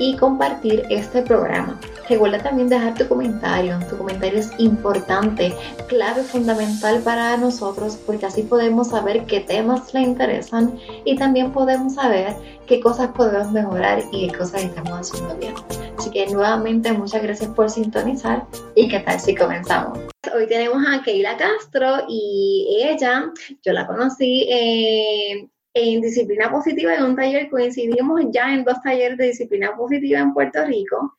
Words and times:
y 0.00 0.16
compartir 0.16 0.84
este 0.88 1.22
programa. 1.22 1.78
Recuerda 2.08 2.38
también 2.38 2.68
dejar 2.68 2.94
tu 2.94 3.06
comentario. 3.06 3.78
Tu 3.88 3.96
comentario 3.96 4.40
es 4.40 4.50
importante, 4.58 5.54
clave, 5.86 6.22
fundamental 6.22 7.00
para 7.02 7.36
nosotros 7.36 7.96
porque 8.04 8.26
así 8.26 8.42
podemos 8.42 8.88
saber 8.88 9.26
qué 9.26 9.38
temas 9.38 9.94
le 9.94 10.00
interesan 10.00 10.76
y 11.04 11.14
también 11.16 11.52
podemos 11.52 11.94
saber 11.94 12.34
qué 12.66 12.80
cosas 12.80 13.10
podemos 13.12 13.52
mejorar 13.52 14.02
y 14.10 14.26
qué 14.26 14.38
cosas 14.38 14.64
estamos 14.64 14.92
haciendo 14.92 15.36
bien. 15.36 15.54
Así 15.96 16.10
que 16.10 16.26
nuevamente 16.26 16.92
muchas 16.92 17.22
gracias 17.22 17.50
por 17.50 17.70
sintonizar 17.70 18.46
y 18.74 18.88
qué 18.88 19.00
tal 19.00 19.20
si 19.20 19.34
comenzamos. 19.36 19.98
Hoy 20.34 20.46
tenemos 20.48 20.82
a 20.88 21.02
Keila 21.02 21.36
Castro 21.36 22.06
y 22.08 22.82
ella, 22.82 23.30
yo 23.62 23.72
la 23.72 23.86
conocí 23.86 24.48
eh, 24.50 25.48
en 25.74 26.00
disciplina 26.00 26.50
positiva 26.50 26.94
en 26.94 27.04
un 27.04 27.16
taller, 27.16 27.48
coincidimos 27.48 28.20
ya 28.32 28.52
en 28.52 28.64
dos 28.64 28.80
talleres 28.82 29.18
de 29.18 29.26
disciplina 29.26 29.76
positiva 29.76 30.20
en 30.20 30.34
Puerto 30.34 30.64
Rico 30.64 31.14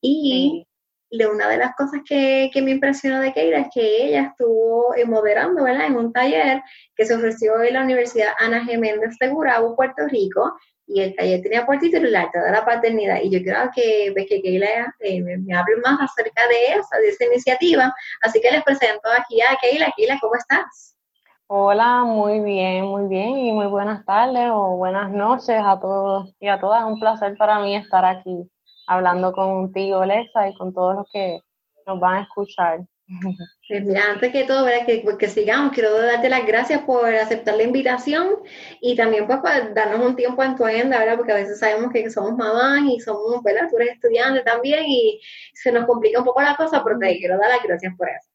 y 0.00 0.66
una 1.30 1.48
de 1.48 1.58
las 1.58 1.74
cosas 1.76 2.00
que, 2.08 2.50
me 2.62 2.70
impresionó 2.70 3.20
de 3.20 3.32
Keira 3.32 3.60
es 3.60 3.68
que 3.74 4.06
ella 4.06 4.28
estuvo 4.30 4.94
eh, 4.96 5.04
moderando 5.04 5.64
¿verdad? 5.64 5.86
en 5.86 5.96
un 5.96 6.12
taller 6.12 6.62
que 6.96 7.04
se 7.04 7.14
ofreció 7.14 7.62
en 7.62 7.74
la 7.74 7.82
Universidad 7.82 8.32
Ana 8.38 8.64
Geméndez 8.64 9.16
de 9.20 9.28
Gurabo, 9.28 9.76
Puerto 9.76 10.06
Rico, 10.08 10.56
y 10.86 11.00
el 11.00 11.14
taller 11.14 11.42
tenía 11.42 11.66
por 11.66 11.78
título 11.78 12.08
el 12.08 12.16
arte 12.16 12.38
de 12.38 12.50
la 12.50 12.64
paternidad. 12.64 13.20
Y 13.22 13.30
yo 13.30 13.40
creo 13.42 13.70
que, 13.74 14.12
que 14.26 14.42
Keila 14.42 14.94
eh, 15.00 15.22
me, 15.22 15.54
hable 15.54 15.76
más 15.84 16.00
acerca 16.00 16.46
de 16.48 16.78
esa, 16.78 16.98
de 16.98 17.08
esa 17.08 17.24
iniciativa. 17.26 17.94
Así 18.22 18.40
que 18.40 18.50
les 18.50 18.62
presento 18.64 19.08
aquí 19.16 19.40
a 19.40 19.56
Keila. 19.60 19.92
Keila, 19.96 20.18
¿cómo 20.20 20.34
estás? 20.34 20.91
Hola, 21.54 22.04
muy 22.04 22.40
bien, 22.40 22.86
muy 22.86 23.08
bien 23.08 23.36
y 23.36 23.52
muy 23.52 23.66
buenas 23.66 24.06
tardes 24.06 24.48
o 24.50 24.78
buenas 24.78 25.10
noches 25.10 25.60
a 25.62 25.78
todos 25.78 26.34
y 26.40 26.48
a 26.48 26.58
todas. 26.58 26.80
Es 26.80 26.86
un 26.86 26.98
placer 26.98 27.36
para 27.36 27.58
mí 27.58 27.76
estar 27.76 28.06
aquí 28.06 28.50
hablando 28.86 29.34
contigo, 29.34 30.02
Lexa, 30.02 30.48
y 30.48 30.54
con 30.54 30.72
todos 30.72 30.96
los 30.96 31.06
que 31.12 31.40
nos 31.86 32.00
van 32.00 32.14
a 32.14 32.22
escuchar. 32.22 32.80
Pues 33.68 33.84
mira, 33.84 34.00
antes 34.12 34.32
que 34.32 34.44
todo, 34.44 34.64
Que, 34.86 35.04
que, 35.18 35.28
sigamos, 35.28 35.72
quiero 35.72 35.94
darte 36.00 36.30
las 36.30 36.46
gracias 36.46 36.80
por 36.84 37.04
aceptar 37.04 37.54
la 37.56 37.64
invitación 37.64 38.30
y 38.80 38.96
también 38.96 39.26
pues 39.26 39.40
por 39.40 39.74
darnos 39.74 40.06
un 40.06 40.16
tiempo 40.16 40.42
en 40.42 40.56
tu 40.56 40.64
agenda, 40.64 40.98
¿verdad? 40.98 41.18
Porque 41.18 41.32
a 41.32 41.36
veces 41.36 41.58
sabemos 41.58 41.92
que 41.92 42.08
somos 42.08 42.34
mamás 42.34 42.80
y 42.88 42.98
somos, 42.98 43.42
¿verdad? 43.42 43.68
Tú 43.68 43.76
eres 43.76 43.96
estudiante 43.96 44.40
también 44.40 44.84
y 44.86 45.20
se 45.52 45.70
nos 45.70 45.84
complica 45.84 46.18
un 46.18 46.24
poco 46.24 46.40
la 46.40 46.56
cosa, 46.56 46.82
pero 46.82 46.98
te 46.98 47.18
quiero 47.18 47.36
dar 47.36 47.50
las 47.50 47.62
gracias 47.62 47.94
por 47.98 48.08
eso. 48.08 48.30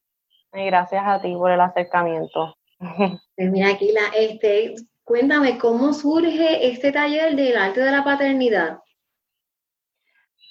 Y 0.53 0.67
gracias 0.67 1.01
a 1.03 1.19
ti 1.19 1.33
por 1.35 1.49
el 1.49 1.61
acercamiento. 1.61 2.55
Pues 2.79 3.51
mira, 3.51 3.69
Aquila, 3.69 4.01
este, 4.15 4.75
cuéntame, 5.03 5.57
¿cómo 5.57 5.93
surge 5.93 6.67
este 6.67 6.91
taller 6.91 7.35
del 7.35 7.57
arte 7.57 7.81
de 7.81 7.91
la 7.91 8.03
paternidad? 8.03 8.79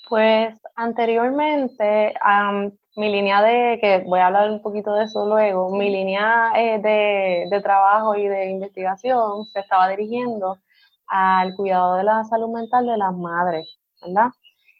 Pues 0.08 0.56
anteriormente, 0.76 2.14
mi 2.96 3.10
línea 3.10 3.42
de, 3.42 3.78
que 3.80 4.04
voy 4.06 4.20
a 4.20 4.28
hablar 4.28 4.50
un 4.50 4.62
poquito 4.62 4.94
de 4.94 5.04
eso 5.04 5.26
luego, 5.26 5.74
mi 5.76 5.90
línea 5.90 6.52
eh, 6.56 6.78
de, 6.80 7.46
de, 7.50 7.60
trabajo 7.60 8.14
y 8.14 8.28
de 8.28 8.50
investigación 8.50 9.44
se 9.46 9.60
estaba 9.60 9.88
dirigiendo 9.88 10.58
al 11.08 11.54
cuidado 11.54 11.96
de 11.96 12.04
la 12.04 12.24
salud 12.24 12.48
mental 12.54 12.86
de 12.86 12.96
las 12.96 13.14
madres, 13.16 13.78
¿verdad? 14.00 14.30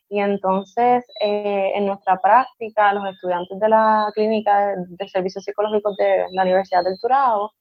Y 0.09 0.21
entonces, 0.21 1.05
eh, 1.21 1.72
en 1.75 1.87
nuestra 1.87 2.21
práctica, 2.21 2.93
los 2.93 3.09
estudiantes 3.09 3.59
de 3.59 3.69
la 3.69 4.11
clínica 4.15 4.75
de, 4.77 5.09
servicios 5.09 5.44
psicológicos 5.44 5.97
de 5.97 6.27
la 6.31 6.43
Universidad 6.43 6.84
del 6.84 6.99
Turao, 7.00 7.53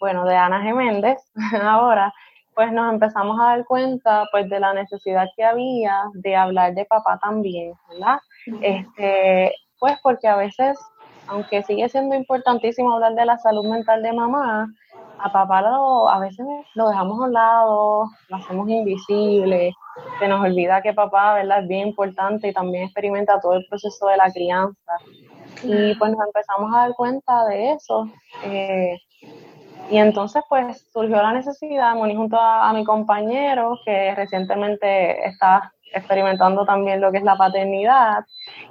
bueno, 0.00 0.24
de 0.24 0.34
Ana 0.34 0.62
Geméndez, 0.62 1.18
ahora, 1.62 2.12
pues 2.54 2.72
nos 2.72 2.92
empezamos 2.92 3.38
a 3.40 3.44
dar 3.44 3.64
cuenta 3.64 4.26
pues 4.30 4.48
de 4.48 4.60
la 4.60 4.74
necesidad 4.74 5.26
que 5.36 5.44
había 5.44 6.04
de 6.14 6.36
hablar 6.36 6.74
de 6.74 6.84
papá 6.84 7.18
también, 7.20 7.74
¿verdad? 7.88 8.18
Este, 8.60 9.52
pues 9.78 9.98
porque 10.02 10.28
a 10.28 10.36
veces, 10.36 10.78
aunque 11.26 11.62
sigue 11.62 11.88
siendo 11.88 12.14
importantísimo 12.14 12.94
hablar 12.94 13.14
de 13.14 13.24
la 13.24 13.38
salud 13.38 13.68
mental 13.68 14.02
de 14.02 14.12
mamá, 14.12 14.68
a 15.18 15.32
papá 15.32 15.62
lo, 15.62 16.08
a 16.08 16.18
veces 16.18 16.46
lo 16.74 16.88
dejamos 16.88 17.18
a 17.18 17.24
un 17.24 17.32
lado, 17.32 18.10
lo 18.28 18.36
hacemos 18.36 18.68
invisible, 18.68 19.72
se 20.18 20.28
nos 20.28 20.44
olvida 20.44 20.82
que 20.82 20.92
papá, 20.92 21.34
¿verdad? 21.34 21.60
Es 21.60 21.68
bien 21.68 21.88
importante 21.88 22.48
y 22.48 22.52
también 22.52 22.84
experimenta 22.84 23.40
todo 23.40 23.54
el 23.54 23.66
proceso 23.66 24.06
de 24.06 24.16
la 24.16 24.30
crianza. 24.30 24.92
Y 25.62 25.94
pues 25.94 26.10
nos 26.10 26.26
empezamos 26.26 26.74
a 26.74 26.78
dar 26.78 26.94
cuenta 26.94 27.44
de 27.46 27.72
eso. 27.72 28.06
Eh, 28.44 28.98
y 29.90 29.98
entonces 29.98 30.42
pues 30.48 30.88
surgió 30.92 31.16
la 31.16 31.32
necesidad, 31.32 31.94
me 31.94 32.14
junto 32.14 32.38
a, 32.40 32.72
mi 32.72 32.84
compañero 32.84 33.78
que 33.84 34.14
recientemente 34.14 35.26
está 35.26 35.72
experimentando 35.92 36.64
también 36.64 37.00
lo 37.00 37.12
que 37.12 37.18
es 37.18 37.24
la 37.24 37.36
paternidad 37.36 38.24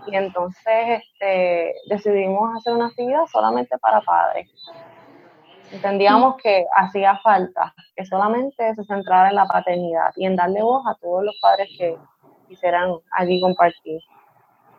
y 0.08 0.16
entonces 0.16 1.02
este, 1.02 1.74
decidimos 1.88 2.56
hacer 2.58 2.74
una 2.74 2.88
actividad 2.88 3.26
solamente 3.32 3.78
para 3.78 4.02
padres. 4.02 4.50
Entendíamos 5.74 6.36
que 6.38 6.68
hacía 6.76 7.18
falta 7.24 7.74
que 7.96 8.06
solamente 8.06 8.76
se 8.76 8.84
centrara 8.84 9.30
en 9.30 9.36
la 9.36 9.48
paternidad 9.48 10.12
y 10.16 10.28
en 10.28 10.36
darle 10.36 10.62
voz 10.62 10.84
a 10.86 10.96
todos 11.02 11.24
los 11.24 11.36
padres 11.42 11.68
que 11.76 11.98
quisieran 12.48 12.92
allí 13.12 13.42
compartir. 13.42 14.00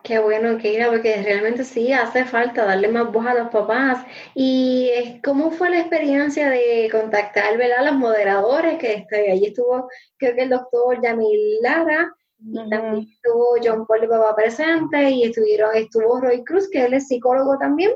Qué 0.04 0.20
bueno, 0.20 0.56
Keira, 0.58 0.90
porque 0.90 1.20
realmente 1.22 1.64
sí 1.64 1.92
hace 1.92 2.24
falta 2.26 2.64
darle 2.64 2.88
más 2.88 3.10
voz 3.10 3.26
a 3.26 3.34
los 3.34 3.48
papás. 3.48 4.06
¿Y 4.34 5.20
cómo 5.24 5.50
fue 5.50 5.70
la 5.70 5.80
experiencia 5.80 6.48
de 6.48 6.88
contactar 6.92 7.60
a 7.60 7.82
los 7.82 7.94
moderadores? 7.94 8.78
Que 8.78 8.92
este, 8.92 9.32
allí 9.32 9.46
estuvo, 9.46 9.88
creo 10.18 10.36
que 10.36 10.42
el 10.42 10.50
doctor 10.50 11.02
Yamil 11.02 11.58
Lara, 11.60 12.14
y 12.38 12.68
también 12.68 13.08
estuvo 13.14 13.56
John 13.64 13.86
Paul 13.86 14.06
Papá 14.08 14.36
presente, 14.36 15.10
y 15.10 15.24
estuvieron, 15.24 15.74
estuvo 15.74 16.20
Roy 16.20 16.44
Cruz, 16.44 16.68
que 16.70 16.84
él 16.84 16.94
es 16.94 17.08
psicólogo 17.08 17.58
también. 17.58 17.92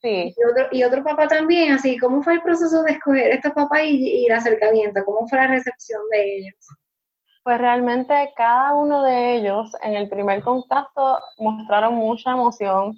Sí. 0.00 0.34
Y 0.36 0.44
otro, 0.44 0.68
y 0.70 0.82
otro 0.84 1.02
papá 1.02 1.26
también, 1.26 1.72
así, 1.72 1.98
¿cómo 1.98 2.22
fue 2.22 2.34
el 2.34 2.42
proceso 2.42 2.82
de 2.84 2.92
escoger 2.92 3.32
estos 3.32 3.52
papás 3.52 3.80
y, 3.84 4.26
el 4.26 4.32
acercamiento? 4.32 5.04
¿Cómo 5.04 5.26
fue 5.26 5.38
la 5.38 5.48
recepción 5.48 6.00
de 6.10 6.36
ellos? 6.36 6.54
Pues 7.42 7.58
realmente 7.58 8.32
cada 8.36 8.74
uno 8.74 9.02
de 9.02 9.36
ellos 9.36 9.72
en 9.82 9.94
el 9.94 10.08
primer 10.08 10.42
contacto 10.42 11.18
mostraron 11.38 11.94
mucha 11.94 12.32
emoción. 12.32 12.96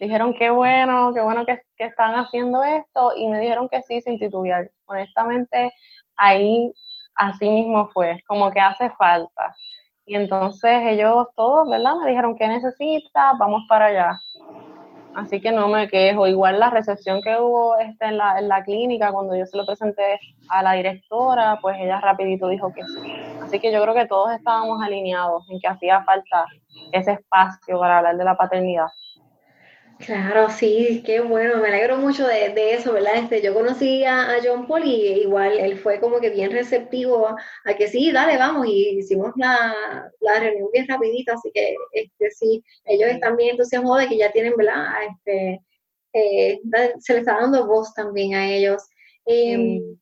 Dijeron 0.00 0.34
qué 0.34 0.50
bueno, 0.50 1.12
qué 1.14 1.20
bueno 1.20 1.44
que, 1.44 1.60
que 1.76 1.84
están 1.84 2.14
haciendo 2.14 2.64
esto 2.64 3.12
y 3.16 3.28
me 3.28 3.38
dijeron 3.38 3.68
que 3.68 3.82
sí 3.82 4.00
sin 4.00 4.18
titubear. 4.18 4.70
Honestamente, 4.86 5.72
ahí 6.16 6.72
así 7.14 7.48
mismo 7.48 7.88
fue, 7.92 8.22
como 8.26 8.50
que 8.50 8.60
hace 8.60 8.90
falta. 8.90 9.54
Y 10.06 10.16
entonces 10.16 10.80
ellos 10.86 11.28
todos, 11.36 11.68
¿verdad? 11.68 11.94
Me 12.02 12.10
dijeron, 12.10 12.36
¿qué 12.36 12.48
necesitas? 12.48 13.38
Vamos 13.38 13.62
para 13.68 13.86
allá. 13.86 14.18
Así 15.14 15.40
que 15.40 15.52
no 15.52 15.68
me 15.68 15.88
quejo. 15.88 16.26
Igual 16.26 16.60
la 16.60 16.70
recepción 16.70 17.20
que 17.22 17.36
hubo 17.36 17.78
este, 17.78 18.06
en, 18.06 18.18
la, 18.18 18.38
en 18.38 18.48
la 18.48 18.62
clínica, 18.62 19.12
cuando 19.12 19.36
yo 19.36 19.44
se 19.46 19.56
lo 19.56 19.66
presenté 19.66 20.20
a 20.48 20.62
la 20.62 20.72
directora, 20.72 21.58
pues 21.60 21.76
ella 21.80 22.00
rapidito 22.00 22.48
dijo 22.48 22.72
que 22.72 22.82
sí. 22.84 23.00
Así 23.42 23.58
que 23.58 23.72
yo 23.72 23.82
creo 23.82 23.94
que 23.94 24.06
todos 24.06 24.32
estábamos 24.32 24.82
alineados 24.82 25.48
en 25.50 25.60
que 25.60 25.68
hacía 25.68 26.02
falta 26.04 26.44
ese 26.92 27.12
espacio 27.12 27.78
para 27.78 27.98
hablar 27.98 28.16
de 28.16 28.24
la 28.24 28.36
paternidad. 28.36 28.86
Claro, 30.06 30.48
sí, 30.48 31.02
qué 31.04 31.20
bueno, 31.20 31.60
me 31.60 31.68
alegro 31.68 31.98
mucho 31.98 32.26
de, 32.26 32.74
eso, 32.74 32.92
¿verdad? 32.94 33.16
Este, 33.16 33.42
yo 33.42 33.52
conocí 33.52 34.02
a, 34.04 34.38
John 34.42 34.66
Paul 34.66 34.84
y 34.84 35.20
igual 35.22 35.58
él 35.58 35.78
fue 35.78 36.00
como 36.00 36.20
que 36.20 36.30
bien 36.30 36.50
receptivo 36.52 37.28
a, 37.28 37.74
que 37.74 37.86
sí, 37.86 38.10
dale, 38.10 38.38
vamos, 38.38 38.66
y 38.66 38.98
hicimos 38.98 39.32
la, 39.36 40.10
reunión 40.40 40.68
bien 40.72 40.88
rapidito, 40.88 41.34
así 41.34 41.50
que 41.52 41.74
este, 41.92 42.30
sí, 42.30 42.64
ellos 42.86 43.10
están 43.10 43.36
bien 43.36 43.50
entusiasmados 43.50 44.00
de 44.00 44.08
que 44.08 44.18
ya 44.18 44.32
tienen, 44.32 44.54
¿verdad? 44.56 44.86
Este, 45.10 45.60
eh, 46.14 46.60
se 46.98 47.12
les 47.12 47.20
está 47.20 47.38
dando 47.38 47.66
voz 47.66 47.92
también 47.94 48.34
a 48.34 48.48
ellos. 48.50 48.82
Em, 49.26 49.98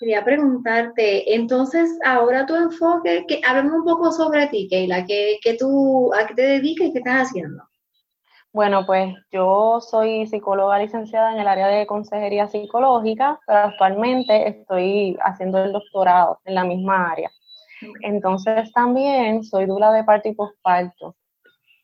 quería 0.00 0.24
preguntarte, 0.24 1.34
entonces, 1.34 1.90
ahora 2.04 2.46
tu 2.46 2.56
enfoque, 2.56 3.24
que, 3.28 3.40
háblame 3.46 3.72
un 3.76 3.84
poco 3.84 4.10
sobre 4.12 4.48
ti, 4.48 4.68
Keila, 4.68 5.04
que, 5.06 5.38
que 5.42 5.54
tú, 5.54 6.12
¿a 6.14 6.26
qué 6.26 6.34
te 6.34 6.42
dedicas 6.42 6.88
y 6.88 6.92
qué 6.92 6.98
estás 6.98 7.28
haciendo? 7.28 7.67
Bueno, 8.58 8.84
pues 8.84 9.14
yo 9.30 9.80
soy 9.80 10.26
psicóloga 10.26 10.80
licenciada 10.80 11.32
en 11.32 11.38
el 11.38 11.46
área 11.46 11.68
de 11.68 11.86
consejería 11.86 12.48
psicológica, 12.48 13.38
pero 13.46 13.60
actualmente 13.60 14.48
estoy 14.48 15.16
haciendo 15.20 15.62
el 15.62 15.70
doctorado 15.70 16.40
en 16.44 16.56
la 16.56 16.64
misma 16.64 17.12
área. 17.12 17.30
Entonces 18.02 18.72
también 18.72 19.44
soy 19.44 19.66
dula 19.66 19.92
de 19.92 20.02
parto 20.02 20.28
y 20.28 20.34
posparto. 20.34 21.14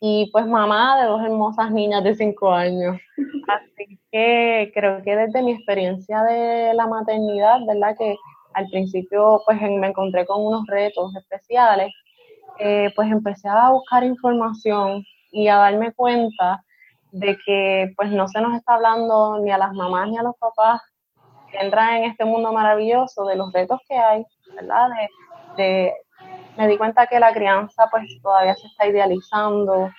Y 0.00 0.28
pues 0.32 0.48
mamá 0.48 1.00
de 1.00 1.06
dos 1.06 1.22
hermosas 1.22 1.70
niñas 1.70 2.02
de 2.02 2.16
cinco 2.16 2.50
años. 2.50 2.96
Así 3.46 4.00
que 4.10 4.72
creo 4.74 5.00
que 5.04 5.14
desde 5.14 5.44
mi 5.44 5.52
experiencia 5.52 6.24
de 6.24 6.74
la 6.74 6.88
maternidad, 6.88 7.60
¿verdad? 7.68 7.94
Que 7.96 8.16
al 8.52 8.66
principio 8.70 9.42
pues 9.46 9.60
me 9.60 9.86
encontré 9.86 10.26
con 10.26 10.44
unos 10.44 10.66
retos 10.66 11.14
especiales, 11.14 11.92
eh, 12.58 12.90
pues 12.96 13.12
empecé 13.12 13.46
a 13.46 13.70
buscar 13.70 14.02
información 14.02 15.04
y 15.34 15.48
a 15.48 15.56
darme 15.56 15.92
cuenta 15.92 16.64
de 17.10 17.36
que 17.44 17.92
pues 17.96 18.10
no 18.10 18.28
se 18.28 18.40
nos 18.40 18.54
está 18.54 18.74
hablando 18.74 19.38
ni 19.40 19.50
a 19.50 19.58
las 19.58 19.72
mamás 19.72 20.08
ni 20.08 20.16
a 20.16 20.22
los 20.22 20.36
papás 20.36 20.80
que 21.50 21.58
entran 21.58 21.96
en 21.96 22.04
este 22.04 22.24
mundo 22.24 22.52
maravilloso 22.52 23.24
de 23.24 23.36
los 23.36 23.52
retos 23.52 23.80
que 23.88 23.96
hay, 23.96 24.24
¿verdad? 24.54 24.88
De, 25.56 25.92
me 26.56 26.68
di 26.68 26.78
cuenta 26.78 27.06
que 27.06 27.18
la 27.18 27.32
crianza 27.32 27.88
pues 27.90 28.04
todavía 28.22 28.54
se 28.54 28.66
está 28.68 28.86
idealizando 28.86 29.90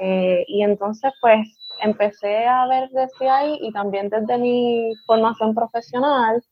eh, 0.00 0.44
y 0.48 0.62
entonces 0.62 1.12
pues 1.20 1.46
empecé 1.82 2.46
a 2.46 2.66
ver 2.66 2.88
desde 2.90 3.28
ahí 3.28 3.58
y 3.60 3.72
también 3.72 4.08
desde 4.08 4.38
mi 4.38 4.92
formación 5.06 5.54
profesional 5.54 6.42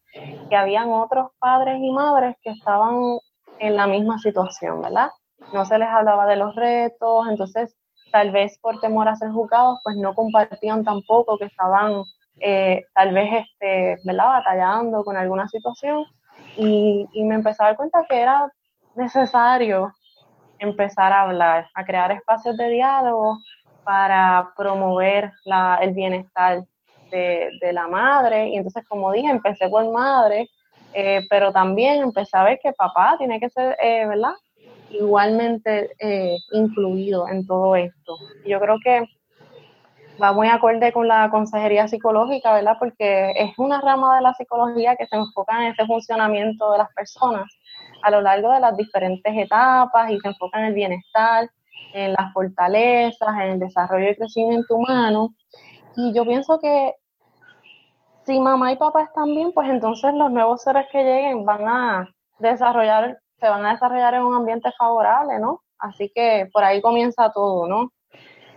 que 0.49 0.57
habían 0.57 0.91
otros 0.91 1.31
padres 1.39 1.79
y 1.81 1.91
madres 1.91 2.37
que 2.43 2.51
estaban 2.51 3.19
en 3.59 3.77
la 3.77 3.87
misma 3.87 4.19
situación, 4.19 4.83
¿verdad? 4.83 5.09
No 5.53 5.65
se 5.65 5.79
les 5.79 5.89
hablaba 5.89 6.27
de 6.27 6.37
los 6.37 6.55
retos, 6.55 7.27
entonces 7.29 7.75
tal 8.11 8.31
vez 8.31 8.59
por 8.59 8.81
temor 8.81 9.09
a 9.09 9.17
ser 9.17 9.31
juzgados, 9.31 9.79
pues 9.83 9.97
no 9.97 10.15
compartían 10.15 10.85
tampoco 10.85 11.39
que 11.39 11.47
estaban 11.47 12.03
eh, 12.41 12.85
tal 12.95 13.13
vez 13.13 13.45
este, 13.45 13.99
¿verdad? 14.05 14.29
batallando 14.29 15.05
con 15.05 15.17
alguna 15.17 15.49
situación 15.49 16.05
y, 16.57 17.09
me 17.25 17.37
empecé 17.37 17.63
a 17.63 17.67
dar 17.67 17.77
cuenta 17.77 18.05
que 18.09 18.21
era 18.21 18.51
necesario 18.95 19.93
empezar 20.59 21.13
a 21.13 21.23
hablar, 21.23 21.69
a 21.75 21.85
crear 21.85 22.11
espacios 22.13 22.57
de 22.57 22.69
diálogo 22.69 23.39
para 23.85 24.51
promover 24.57 25.33
la, 25.45 25.79
el 25.81 25.95
bienestar 25.95 26.65
de, 27.11 27.73
la 27.73 27.87
madre. 27.87 28.49
Y 28.49 28.57
entonces, 28.57 28.85
como 28.89 29.13
dije, 29.13 29.31
empecé 29.31 29.69
por 29.69 29.91
madre, 29.91 30.49
eh, 30.93 31.27
pero 31.31 31.53
también 31.53 32.03
empecé 32.03 32.37
a 32.37 32.45
ver 32.45 32.59
que 32.63 32.73
papá 32.73 33.17
tiene 33.19 33.41
que 33.41 33.51
ser, 33.51 33.77
eh, 33.81 34.07
¿verdad? 34.07 34.35
Igualmente 34.91 35.91
eh, 35.99 36.37
incluido 36.53 37.29
en 37.29 37.47
todo 37.47 37.77
esto. 37.77 38.17
Yo 38.47 38.61
creo 38.61 38.77
que 38.83 39.05
va 40.21 40.33
muy 40.33 40.49
acorde 40.49 40.93
con 40.93 41.07
la 41.07 41.31
consejería 41.31 41.89
psicológica, 41.89 42.53
¿verdad? 42.53 42.77
Porque 42.79 43.33
es 43.37 43.53
una 43.59 43.81
rama 43.81 44.17
de 44.17 44.23
la 44.23 44.35
psicología 44.35 44.97
que 44.97 45.07
se 45.07 45.17
enfoca 45.17 45.65
en 45.65 45.73
ese 45.73 45.87
funcionamiento 45.87 46.73
de 46.73 46.79
las 46.79 46.93
personas 46.95 47.47
a 48.03 48.11
lo 48.11 48.21
largo 48.21 48.53
de 48.53 48.61
las 48.61 48.77
diferentes 48.77 49.33
etapas 49.37 50.11
y 50.11 50.19
se 50.21 50.29
enfoca 50.29 50.61
en 50.61 50.67
el 50.67 50.75
bienestar, 50.75 51.49
en 51.95 52.13
las 52.13 52.33
fortalezas, 52.33 53.29
en 53.41 53.51
el 53.53 53.59
desarrollo 53.59 54.11
y 54.11 54.17
crecimiento 54.17 54.77
humano. 54.77 55.35
Y 55.97 56.13
yo 56.15 56.25
pienso 56.25 56.59
que 56.59 56.95
si 58.25 58.39
mamá 58.41 58.73
y 58.73 58.77
papá 58.77 59.03
están 59.03 59.27
bien, 59.27 59.53
pues 59.53 59.69
entonces 59.69 60.13
los 60.15 60.31
nuevos 60.31 60.63
seres 60.63 60.87
que 60.93 61.03
lleguen 61.03 61.45
van 61.45 61.67
a 61.67 62.09
desarrollar 62.39 63.19
se 63.41 63.49
van 63.49 63.65
a 63.65 63.73
desarrollar 63.73 64.15
en 64.15 64.23
un 64.23 64.35
ambiente 64.35 64.71
favorable, 64.79 65.39
¿no? 65.39 65.63
Así 65.79 66.11
que 66.15 66.49
por 66.53 66.65
ahí 66.65 66.81
comienza 66.81 67.31
todo, 67.33 67.69
¿no? 67.69 67.93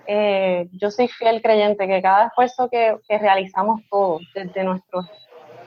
Eh, 0.08 0.68
yo 0.74 0.90
soy 0.90 1.08
fiel 1.08 1.42
creyente 1.42 1.88
que 1.88 2.02
cada 2.02 2.28
esfuerzo 2.28 2.70
que, 2.70 2.98
realizamos 3.08 3.82
todos 3.90 4.22
desde 4.34 4.64
nuestros, 4.64 5.06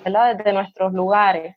¿verdad? 0.04 0.36
desde 0.36 0.52
nuestros 0.52 0.92
lugares 0.92 1.56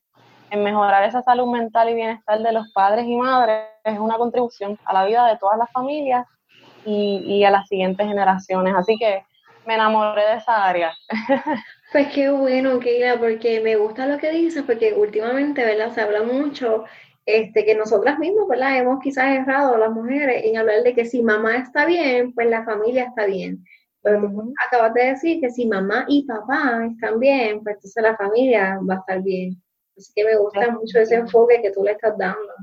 en 0.51 0.63
mejorar 0.63 1.03
esa 1.03 1.21
salud 1.23 1.51
mental 1.51 1.89
y 1.89 1.95
bienestar 1.95 2.39
de 2.39 2.51
los 2.53 2.71
padres 2.71 3.05
y 3.05 3.15
madres 3.17 3.65
es 3.83 3.99
una 3.99 4.17
contribución 4.17 4.79
a 4.85 4.93
la 4.93 5.05
vida 5.05 5.27
de 5.27 5.37
todas 5.37 5.57
las 5.57 5.69
familias 5.71 6.25
y, 6.85 7.17
y 7.25 7.43
a 7.43 7.51
las 7.51 7.67
siguientes 7.67 8.07
generaciones. 8.07 8.73
Así 8.75 8.97
que 8.97 9.25
me 9.65 9.73
enamoré 9.73 10.25
de 10.25 10.35
esa 10.35 10.65
área. 10.65 10.93
Pues 11.89 12.09
qué 12.13 12.29
bueno, 12.29 12.79
Keila, 12.79 13.17
porque 13.17 13.61
me 13.61 13.77
gusta 13.77 14.07
lo 14.07 14.17
que 14.17 14.29
dices, 14.31 14.61
porque 14.63 14.91
últimamente, 14.91 15.63
¿verdad? 15.63 15.93
Se 15.93 16.01
habla 16.01 16.21
mucho 16.21 16.83
este, 17.27 17.65
que 17.65 17.75
nosotras 17.75 18.17
mismas, 18.19 18.47
¿verdad? 18.47 18.77
Hemos 18.77 19.01
quizás 19.01 19.25
errado 19.25 19.77
las 19.77 19.91
mujeres 19.91 20.45
en 20.45 20.55
hablar 20.55 20.81
de 20.81 20.95
que 20.95 21.03
si 21.03 21.21
mamá 21.21 21.57
está 21.57 21.85
bien, 21.85 22.33
pues 22.33 22.47
la 22.49 22.63
familia 22.63 23.03
está 23.03 23.25
bien. 23.25 23.65
Pero 24.01 24.21
tú 24.21 24.53
acabas 24.65 24.93
de 24.93 25.07
decir 25.07 25.41
que 25.41 25.49
si 25.49 25.67
mamá 25.67 26.05
y 26.07 26.25
papá 26.25 26.87
están 26.89 27.19
bien, 27.19 27.61
pues 27.63 27.75
entonces 27.75 28.01
la 28.01 28.15
familia 28.15 28.79
va 28.89 28.93
a 28.93 28.97
estar 28.99 29.21
bien. 29.21 29.61
Así 29.97 30.13
que 30.15 30.23
me 30.23 30.37
gusta 30.37 30.71
mucho 30.71 30.99
ese 30.99 31.15
enfoque 31.15 31.61
que 31.61 31.71
tú 31.71 31.83
le 31.83 31.91
estás 31.91 32.17
dando. 32.17 32.53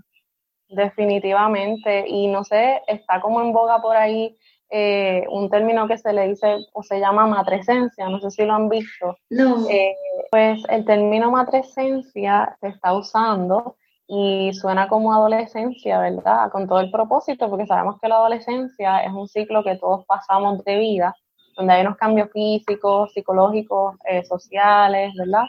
Definitivamente. 0.70 2.06
Y 2.08 2.28
no 2.28 2.42
sé, 2.42 2.80
está 2.86 3.20
como 3.20 3.42
en 3.42 3.52
boga 3.52 3.82
por 3.82 3.94
ahí 3.94 4.34
eh, 4.70 5.26
un 5.28 5.50
término 5.50 5.86
que 5.86 5.98
se 5.98 6.10
le 6.14 6.28
dice 6.28 6.56
o 6.72 6.82
se 6.82 7.00
llama 7.00 7.26
matresencia, 7.26 8.08
no 8.08 8.18
sé 8.18 8.30
si 8.30 8.44
lo 8.44 8.54
han 8.54 8.70
visto. 8.70 9.14
No. 9.28 9.68
Eh, 9.68 9.94
pues 10.30 10.62
el 10.70 10.86
término 10.86 11.30
matresencia 11.30 12.56
se 12.62 12.68
está 12.68 12.94
usando 12.94 13.76
y 14.16 14.52
suena 14.54 14.88
como 14.88 15.12
adolescencia, 15.12 15.98
¿verdad? 15.98 16.50
Con 16.50 16.68
todo 16.68 16.80
el 16.80 16.90
propósito, 16.90 17.48
porque 17.50 17.66
sabemos 17.66 18.00
que 18.00 18.08
la 18.08 18.16
adolescencia 18.16 19.00
es 19.00 19.12
un 19.12 19.28
ciclo 19.28 19.64
que 19.64 19.76
todos 19.76 20.04
pasamos 20.06 20.64
de 20.64 20.78
vida 20.78 21.14
donde 21.56 21.74
hay 21.74 21.82
unos 21.82 21.96
cambios 21.96 22.30
físicos, 22.32 23.12
psicológicos, 23.12 23.96
eh, 24.08 24.24
sociales, 24.24 25.12
¿verdad? 25.16 25.44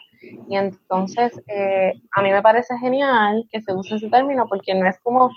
Y 0.50 0.56
entonces, 0.56 1.32
eh, 1.48 1.94
a 2.12 2.22
mí 2.22 2.32
me 2.32 2.42
parece 2.42 2.78
genial 2.80 3.46
que 3.52 3.62
se 3.62 3.74
use 3.74 3.96
ese 3.96 4.10
término 4.10 4.48
porque 4.48 4.74
no 4.74 4.88
es 4.88 5.00
como, 5.02 5.30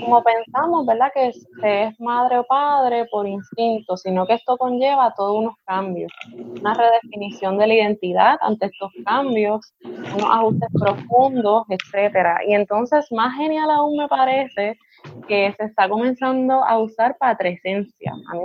como 0.00 0.22
pensamos, 0.22 0.86
¿verdad? 0.86 1.10
Que 1.14 1.32
se 1.60 1.84
es 1.84 2.00
madre 2.00 2.38
o 2.38 2.44
padre 2.44 3.06
por 3.10 3.26
instinto, 3.26 3.96
sino 3.96 4.26
que 4.26 4.34
esto 4.34 4.56
conlleva 4.56 5.14
todos 5.16 5.38
unos 5.38 5.54
cambios, 5.66 6.12
una 6.60 6.74
redefinición 6.74 7.58
de 7.58 7.66
la 7.66 7.74
identidad 7.74 8.38
ante 8.40 8.66
estos 8.66 8.92
cambios, 9.04 9.72
unos 9.84 10.30
ajustes 10.30 10.68
profundos, 10.78 11.64
etcétera. 11.68 12.40
Y 12.46 12.54
entonces, 12.54 13.06
más 13.10 13.34
genial 13.36 13.70
aún 13.70 13.96
me 13.96 14.08
parece 14.08 14.78
que 15.28 15.54
se 15.56 15.64
está 15.64 15.88
comenzando 15.88 16.64
a 16.64 16.78
usar 16.78 17.16
patresencia. 17.18 18.12
A 18.28 18.34
mí 18.34 18.42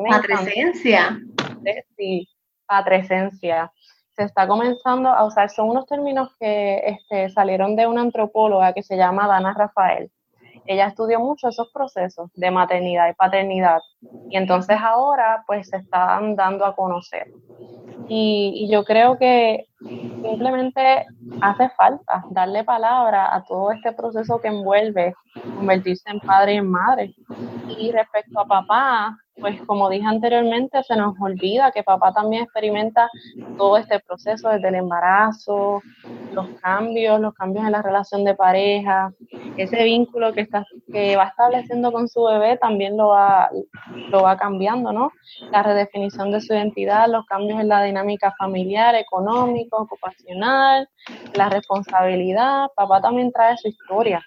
sí, 1.98 2.28
patresencia. 2.66 3.72
Se 4.16 4.24
está 4.24 4.48
comenzando 4.48 5.10
a 5.10 5.26
usar, 5.26 5.50
son 5.50 5.70
unos 5.70 5.86
términos 5.88 6.30
que 6.40 6.82
este, 6.86 7.30
salieron 7.30 7.76
de 7.76 7.88
una 7.88 8.02
antropóloga 8.02 8.74
que 8.74 8.84
se 8.84 8.96
llama 8.96 9.28
Dana 9.28 9.54
Rafael. 9.54 10.10
Ella 10.66 10.88
estudió 10.88 11.20
mucho 11.20 11.50
esos 11.50 11.70
procesos 11.72 12.32
de 12.34 12.50
maternidad 12.50 13.10
y 13.10 13.14
paternidad 13.14 13.80
y 14.30 14.38
entonces 14.38 14.78
ahora 14.82 15.44
pues 15.46 15.70
se 15.70 15.78
están 15.78 16.36
dando 16.36 16.66
a 16.66 16.76
conocer. 16.76 17.28
Y, 18.08 18.68
yo 18.72 18.84
creo 18.84 19.18
que 19.18 19.66
simplemente 19.80 21.06
hace 21.42 21.70
falta 21.70 22.24
darle 22.30 22.64
palabra 22.64 23.34
a 23.34 23.44
todo 23.44 23.72
este 23.72 23.94
proceso 23.94 24.40
que 24.40 24.48
envuelve 24.48 25.14
convertirse 25.56 26.10
en 26.10 26.20
padre 26.20 26.54
y 26.54 26.58
en 26.58 26.70
madre. 26.70 27.16
Y 27.68 27.92
respecto 27.92 28.40
a 28.40 28.46
papá, 28.46 29.18
pues 29.40 29.62
como 29.64 29.90
dije 29.90 30.06
anteriormente, 30.06 30.82
se 30.84 30.96
nos 30.96 31.16
olvida 31.20 31.72
que 31.72 31.84
papá 31.84 32.14
también 32.14 32.44
experimenta 32.44 33.10
todo 33.58 33.78
este 33.78 34.00
proceso 34.00 34.50
desde 34.50 34.70
el 34.70 34.76
embarazo, 34.76 35.82
los 36.32 36.48
cambios, 36.62 37.20
los 37.20 37.34
cambios 37.34 37.66
en 37.66 37.72
la 37.72 37.82
relación 37.82 38.24
de 38.24 38.36
pareja, 38.36 39.12
ese 39.58 39.84
vínculo 39.84 40.34
que, 40.34 40.42
está, 40.42 40.66
que 40.92 41.16
va 41.18 41.26
estableciendo 41.26 41.92
con 41.92 42.08
su 42.08 42.24
bebé 42.24 42.58
también 42.58 42.98
lo 42.98 43.10
va, 43.10 43.50
lo 44.10 44.24
va 44.24 44.38
cambiando, 44.38 44.92
¿no? 44.94 45.12
La 45.52 45.64
redefinición 45.64 46.32
de 46.32 46.42
su 46.42 46.54
identidad, 46.54 47.08
los 47.10 47.26
cambios 47.26 47.60
en 47.60 47.68
la 47.68 47.84
dinámica 47.84 48.34
familiar, 48.38 48.96
económico, 48.96 49.78
ocupacional, 49.78 50.88
la 51.34 51.50
responsabilidad, 51.50 52.68
papá 52.76 53.02
también 53.02 53.32
trae 53.32 53.58
su 53.58 53.68
historia 53.68 54.22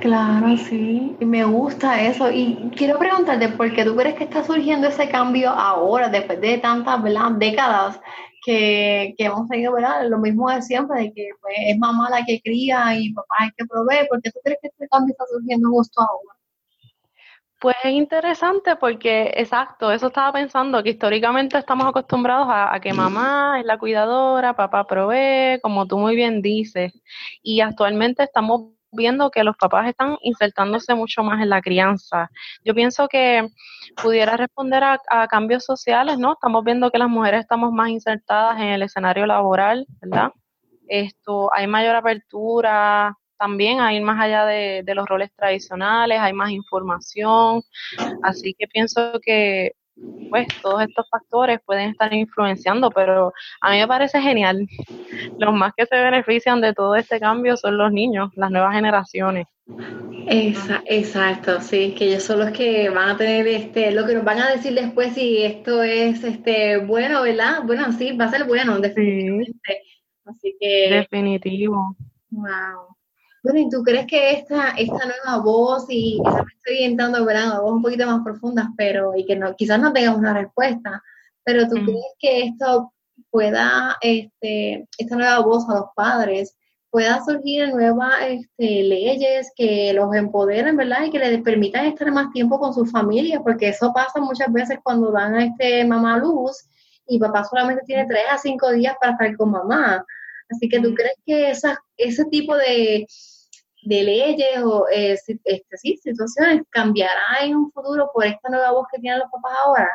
Claro, 0.00 0.56
sí, 0.56 1.16
me 1.20 1.44
gusta 1.44 2.02
eso. 2.02 2.30
Y 2.30 2.70
quiero 2.76 2.98
preguntarte, 2.98 3.48
¿por 3.48 3.72
qué 3.74 3.84
tú 3.84 3.96
crees 3.96 4.14
que 4.16 4.24
está 4.24 4.44
surgiendo 4.44 4.88
ese 4.88 5.08
cambio 5.08 5.50
ahora, 5.50 6.08
después 6.08 6.40
de 6.40 6.58
tantas 6.58 7.02
décadas 7.38 8.00
que, 8.44 9.14
que, 9.16 9.24
hemos 9.24 9.48
tenido 9.48 9.72
¿verdad? 9.72 10.06
lo 10.08 10.18
mismo 10.18 10.50
de 10.50 10.62
siempre, 10.62 11.00
de 11.00 11.12
que 11.12 11.30
pues, 11.40 11.54
es 11.68 11.78
mamá 11.78 12.10
la 12.10 12.24
que 12.24 12.40
cría 12.40 12.94
y 12.98 13.12
papá 13.12 13.34
hay 13.38 13.50
que 13.56 13.64
proveer? 13.64 14.06
¿Por 14.08 14.20
qué 14.22 14.30
tú 14.30 14.38
crees 14.44 14.58
que 14.60 14.68
este 14.68 14.88
cambio 14.88 15.12
está 15.12 15.24
surgiendo 15.32 15.70
justo 15.70 16.00
ahora? 16.00 16.36
Pues 17.58 17.76
es 17.84 17.92
interesante 17.92 18.76
porque, 18.76 19.32
exacto, 19.34 19.90
eso 19.90 20.08
estaba 20.08 20.30
pensando, 20.30 20.82
que 20.82 20.90
históricamente 20.90 21.56
estamos 21.56 21.86
acostumbrados 21.86 22.48
a, 22.50 22.78
que 22.80 22.92
mamá 22.92 23.58
es 23.58 23.64
la 23.64 23.78
cuidadora, 23.78 24.54
papá 24.54 24.86
provee, 24.86 25.58
como 25.62 25.86
tú 25.86 25.96
muy 25.98 26.14
bien 26.14 26.42
dices, 26.42 26.92
y 27.42 27.62
actualmente 27.62 28.22
estamos 28.22 28.75
viendo 28.96 29.30
que 29.30 29.44
los 29.44 29.56
papás 29.56 29.88
están 29.88 30.16
insertándose 30.22 30.94
mucho 30.94 31.22
más 31.22 31.40
en 31.42 31.50
la 31.50 31.60
crianza. 31.60 32.30
Yo 32.64 32.74
pienso 32.74 33.06
que 33.08 33.48
pudiera 34.02 34.36
responder 34.36 34.82
a, 34.82 35.28
cambios 35.28 35.64
sociales, 35.64 36.18
¿no? 36.18 36.32
Estamos 36.32 36.64
viendo 36.64 36.90
que 36.90 36.98
las 36.98 37.08
mujeres 37.08 37.40
estamos 37.40 37.72
más 37.72 37.90
insertadas 37.90 38.58
en 38.60 38.68
el 38.68 38.82
escenario 38.82 39.26
laboral, 39.26 39.86
¿verdad? 40.00 40.32
Esto, 40.88 41.52
hay 41.52 41.66
mayor 41.66 41.96
apertura 41.96 43.16
también 43.38 43.80
a 43.80 43.92
ir 43.92 44.02
más 44.02 44.20
allá 44.20 44.46
de, 44.46 44.82
los 44.94 45.06
roles 45.06 45.30
tradicionales, 45.36 46.18
hay 46.20 46.32
más 46.32 46.50
información, 46.50 47.62
así 48.22 48.54
que 48.58 48.66
pienso 48.66 49.20
que 49.22 49.72
pues 50.30 50.46
todos 50.62 50.82
estos 50.82 51.08
factores 51.08 51.60
pueden 51.64 51.90
estar 51.90 52.12
influenciando, 52.12 52.90
pero 52.90 53.32
a 53.60 53.70
mí 53.70 53.78
me 53.78 53.88
parece 53.88 54.20
genial. 54.20 54.66
Los 55.38 55.54
más 55.54 55.72
que 55.76 55.86
se 55.86 55.96
benefician 55.96 56.60
de 56.60 56.74
todo 56.74 56.94
este 56.96 57.20
cambio 57.20 57.56
son 57.56 57.78
los 57.78 57.92
niños, 57.92 58.30
las 58.36 58.50
nuevas 58.50 58.74
generaciones. 58.74 59.46
exacto, 60.86 61.60
sí, 61.60 61.94
que 61.96 62.08
ellos 62.08 62.22
son 62.22 62.40
los 62.40 62.50
que 62.50 62.88
van 62.90 63.10
a 63.10 63.16
tener 63.16 63.46
este, 63.46 63.92
lo 63.92 64.06
que 64.06 64.14
nos 64.14 64.24
van 64.24 64.40
a 64.40 64.50
decir 64.50 64.74
después 64.74 65.14
si 65.14 65.42
esto 65.42 65.82
es 65.82 66.22
este 66.24 66.78
bueno, 66.78 67.22
¿verdad? 67.22 67.62
Bueno, 67.64 67.92
sí, 67.92 68.12
va 68.12 68.26
a 68.26 68.30
ser 68.30 68.44
bueno, 68.44 68.78
definitivamente. 68.78 69.82
Así 70.24 70.56
que. 70.60 70.88
Definitivo. 70.90 71.96
Wow. 72.30 72.95
Bueno, 73.46 73.60
¿y 73.60 73.68
tú 73.68 73.84
crees 73.84 74.08
que 74.08 74.32
esta, 74.32 74.70
esta 74.70 75.06
nueva 75.06 75.40
voz, 75.40 75.86
y 75.88 76.18
quizás 76.18 76.44
me 76.44 76.52
estoy 76.52 76.74
orientando 76.78 77.18
a 77.18 77.60
voz 77.60 77.74
un 77.74 77.82
poquito 77.82 78.04
más 78.04 78.24
profundas, 78.24 78.66
pero, 78.76 79.14
y 79.14 79.24
que 79.24 79.36
no, 79.36 79.54
quizás 79.54 79.78
no 79.78 79.92
tengamos 79.92 80.18
una 80.18 80.34
respuesta, 80.34 81.00
pero 81.44 81.68
tú 81.68 81.76
crees 81.76 82.14
que 82.18 82.42
esto 82.42 82.92
pueda, 83.30 83.98
este, 84.00 84.88
esta 84.98 85.14
nueva 85.14 85.38
voz 85.42 85.64
a 85.68 85.74
los 85.74 85.84
padres, 85.94 86.56
pueda 86.90 87.24
surgir 87.24 87.68
nuevas 87.68 88.14
este, 88.26 88.82
leyes 88.82 89.52
que 89.54 89.92
los 89.92 90.12
empoderen, 90.12 90.76
¿verdad? 90.76 91.04
Y 91.04 91.10
que 91.10 91.20
les 91.20 91.40
permitan 91.42 91.86
estar 91.86 92.10
más 92.10 92.32
tiempo 92.32 92.58
con 92.58 92.74
sus 92.74 92.90
familias, 92.90 93.42
porque 93.44 93.68
eso 93.68 93.92
pasa 93.94 94.20
muchas 94.20 94.52
veces 94.52 94.80
cuando 94.82 95.12
dan 95.12 95.36
a 95.36 95.44
este 95.44 95.84
mamá 95.84 96.18
luz 96.18 96.64
y 97.06 97.20
papá 97.20 97.44
solamente 97.44 97.84
tiene 97.86 98.06
tres 98.06 98.24
a 98.28 98.38
cinco 98.38 98.72
días 98.72 98.96
para 99.00 99.12
estar 99.12 99.36
con 99.36 99.52
mamá. 99.52 100.04
Así 100.50 100.68
que 100.68 100.80
tú 100.80 100.94
crees 100.94 101.14
que 101.24 101.50
esa, 101.50 101.78
ese 101.96 102.24
tipo 102.24 102.56
de, 102.56 103.06
de 103.86 104.02
leyes 104.02 104.62
o 104.64 104.86
eh, 104.88 105.16
este, 105.44 105.76
sí, 105.76 105.96
situaciones 106.02 106.62
cambiará 106.70 107.38
en 107.42 107.56
un 107.56 107.72
futuro 107.72 108.10
por 108.12 108.26
esta 108.26 108.48
nueva 108.48 108.72
voz 108.72 108.86
que 108.92 109.00
tienen 109.00 109.20
los 109.20 109.30
papás 109.30 109.52
ahora? 109.64 109.88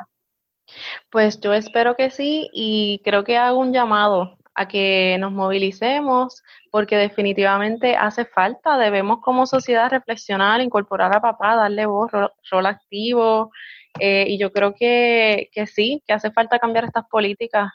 Pues 1.09 1.39
yo 1.41 1.53
espero 1.53 1.95
que 1.95 2.09
sí 2.09 2.49
y 2.53 3.01
creo 3.03 3.23
que 3.23 3.37
hago 3.37 3.59
un 3.59 3.73
llamado 3.73 4.37
a 4.55 4.67
que 4.67 5.17
nos 5.19 5.31
movilicemos 5.31 6.41
porque 6.71 6.95
definitivamente 6.95 7.95
hace 7.95 8.25
falta, 8.25 8.77
debemos 8.77 9.19
como 9.21 9.45
sociedad 9.45 9.89
reflexionar, 9.89 10.61
incorporar 10.61 11.15
a 11.15 11.21
papá, 11.21 11.55
darle 11.55 11.85
voz, 11.85 12.11
rol, 12.11 12.65
activo 12.65 13.51
eh, 13.99 14.25
y 14.27 14.37
yo 14.37 14.51
creo 14.53 14.73
que, 14.73 15.49
que, 15.51 15.67
sí, 15.67 16.01
que 16.07 16.13
hace 16.13 16.31
falta 16.31 16.59
cambiar 16.59 16.85
estas 16.85 17.05
políticas 17.09 17.71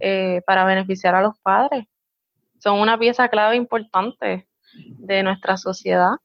eh, 0.00 0.40
para 0.46 0.64
beneficiar 0.64 1.14
a 1.14 1.22
los 1.22 1.38
padres. 1.40 1.84
Son 2.58 2.80
una 2.80 2.98
pieza 2.98 3.28
clave 3.28 3.56
importante 3.56 4.47
de 4.74 5.22
nuestra 5.22 5.56
sociedad. 5.56 6.16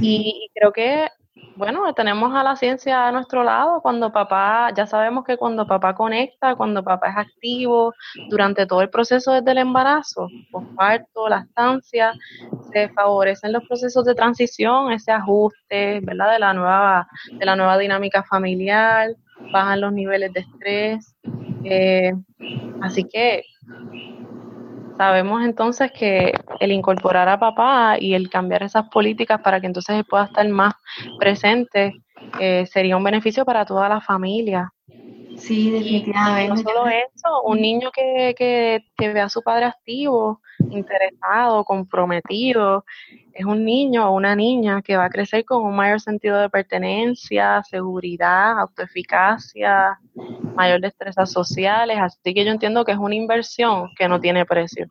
Y 0.00 0.50
creo 0.54 0.72
que, 0.72 1.08
bueno, 1.56 1.92
tenemos 1.94 2.34
a 2.34 2.42
la 2.42 2.56
ciencia 2.56 3.06
a 3.06 3.12
nuestro 3.12 3.42
lado 3.42 3.80
cuando 3.82 4.12
papá, 4.12 4.72
ya 4.74 4.86
sabemos 4.86 5.24
que 5.24 5.36
cuando 5.36 5.66
papá 5.66 5.94
conecta, 5.94 6.54
cuando 6.54 6.82
papá 6.82 7.10
es 7.10 7.16
activo, 7.16 7.94
durante 8.28 8.66
todo 8.66 8.82
el 8.82 8.90
proceso 8.90 9.32
desde 9.32 9.50
el 9.50 9.58
embarazo, 9.58 10.28
posparto, 10.50 11.28
lactancia, 11.28 12.12
se 12.72 12.88
favorecen 12.90 13.52
los 13.52 13.66
procesos 13.66 14.04
de 14.04 14.14
transición, 14.14 14.92
ese 14.92 15.12
ajuste, 15.12 16.00
¿verdad? 16.02 16.32
De 16.32 16.38
la 16.38 16.54
nueva, 16.54 17.08
de 17.38 17.44
la 17.44 17.56
nueva 17.56 17.78
dinámica 17.78 18.22
familiar, 18.22 19.10
bajan 19.52 19.80
los 19.80 19.92
niveles 19.92 20.32
de 20.32 20.40
estrés. 20.40 21.16
Eh, 21.64 22.12
así 22.80 23.04
que 23.04 23.42
sabemos 25.00 25.42
entonces 25.42 25.90
que 25.92 26.30
el 26.60 26.72
incorporar 26.72 27.26
a 27.26 27.40
papá 27.40 27.96
y 27.98 28.12
el 28.12 28.28
cambiar 28.28 28.64
esas 28.64 28.86
políticas 28.90 29.40
para 29.40 29.58
que 29.58 29.66
entonces 29.66 29.96
él 29.96 30.04
pueda 30.04 30.24
estar 30.24 30.46
más 30.46 30.74
presente 31.18 31.94
eh, 32.38 32.66
sería 32.66 32.98
un 32.98 33.04
beneficio 33.04 33.46
para 33.46 33.64
toda 33.64 33.88
la 33.88 34.02
familia. 34.02 34.70
Sí, 35.38 35.70
definitivamente. 35.70 36.48
no 36.48 36.56
solo 36.58 36.86
eso, 36.86 37.42
un 37.44 37.62
niño 37.62 37.90
que, 37.92 38.34
que, 38.36 38.84
que 38.94 39.10
ve 39.10 39.20
a 39.20 39.30
su 39.30 39.42
padre 39.42 39.64
activo, 39.64 40.42
interesado, 40.70 41.64
comprometido, 41.64 42.84
es 43.32 43.44
un 43.44 43.64
niño 43.64 44.08
o 44.08 44.14
una 44.14 44.34
niña 44.34 44.82
que 44.82 44.96
va 44.96 45.06
a 45.06 45.10
crecer 45.10 45.44
con 45.44 45.64
un 45.64 45.74
mayor 45.74 46.00
sentido 46.00 46.38
de 46.38 46.50
pertenencia, 46.50 47.62
seguridad, 47.64 48.58
autoeficacia, 48.58 49.98
mayor 50.54 50.80
destrezas 50.80 51.30
sociales. 51.30 51.98
Así 52.00 52.34
que 52.34 52.44
yo 52.44 52.50
entiendo 52.50 52.84
que 52.84 52.92
es 52.92 52.98
una 52.98 53.14
inversión 53.14 53.90
que 53.96 54.08
no 54.08 54.20
tiene 54.20 54.44
precio. 54.44 54.86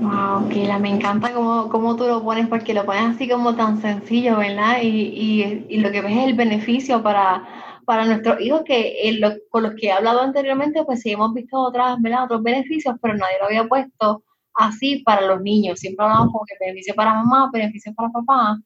Wow, 0.00 0.48
Kila, 0.48 0.78
me 0.78 0.90
encanta 0.90 1.32
cómo, 1.32 1.68
cómo, 1.68 1.96
tú 1.96 2.06
lo 2.06 2.22
pones, 2.22 2.46
porque 2.46 2.72
lo 2.72 2.84
pones 2.84 3.14
así 3.14 3.28
como 3.28 3.56
tan 3.56 3.80
sencillo, 3.80 4.36
¿verdad? 4.36 4.78
Y, 4.82 4.86
y, 4.88 5.66
y 5.68 5.80
lo 5.80 5.90
que 5.90 6.00
ves 6.00 6.12
es 6.12 6.24
el 6.24 6.34
beneficio 6.34 7.02
para, 7.02 7.42
para 7.86 8.04
nuestros 8.04 8.40
hijos, 8.40 8.62
que 8.64 9.18
con 9.48 9.62
los 9.62 9.74
que 9.74 9.86
he 9.86 9.92
hablado 9.92 10.20
anteriormente, 10.20 10.84
pues 10.84 11.00
sí 11.00 11.12
hemos 11.12 11.32
visto 11.32 11.58
otras, 11.58 12.00
¿verdad? 12.02 12.24
otros 12.24 12.42
beneficios, 12.42 12.96
pero 13.00 13.14
nadie 13.14 13.38
lo 13.40 13.46
había 13.46 13.64
puesto 13.68 14.24
así 14.54 15.02
para 15.04 15.22
los 15.22 15.40
niños. 15.40 15.78
Siempre 15.80 16.04
hablamos 16.04 16.32
como 16.32 16.44
que 16.44 16.54
beneficio 16.60 16.94
para 16.94 17.14
mamá, 17.14 17.50
beneficio 17.52 17.94
para 17.94 18.10
papá, 18.10 18.58